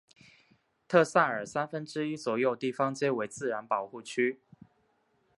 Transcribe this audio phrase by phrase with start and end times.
[0.87, 4.39] 特塞尔三分之一左右地方皆为自然保护区。